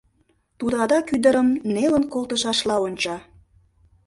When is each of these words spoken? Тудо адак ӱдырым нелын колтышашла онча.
Тудо 0.59 0.75
адак 0.83 1.05
ӱдырым 1.15 1.49
нелын 1.73 2.03
колтышашла 2.13 2.75
онча. 2.85 3.17